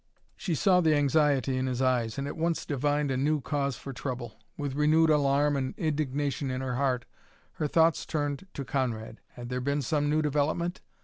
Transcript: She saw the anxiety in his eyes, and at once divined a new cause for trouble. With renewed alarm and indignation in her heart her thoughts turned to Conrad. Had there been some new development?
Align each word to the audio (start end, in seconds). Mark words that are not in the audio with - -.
She 0.35 0.55
saw 0.55 0.81
the 0.81 0.95
anxiety 0.95 1.57
in 1.57 1.67
his 1.67 1.79
eyes, 1.79 2.17
and 2.17 2.25
at 2.27 2.35
once 2.35 2.65
divined 2.65 3.11
a 3.11 3.17
new 3.17 3.39
cause 3.39 3.77
for 3.77 3.93
trouble. 3.93 4.39
With 4.57 4.73
renewed 4.73 5.11
alarm 5.11 5.55
and 5.55 5.75
indignation 5.77 6.49
in 6.49 6.59
her 6.59 6.73
heart 6.77 7.05
her 7.51 7.67
thoughts 7.67 8.03
turned 8.07 8.47
to 8.55 8.65
Conrad. 8.65 9.19
Had 9.33 9.49
there 9.49 9.61
been 9.61 9.83
some 9.83 10.09
new 10.09 10.23
development? 10.23 10.81